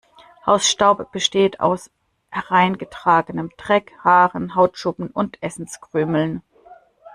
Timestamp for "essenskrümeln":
5.43-6.41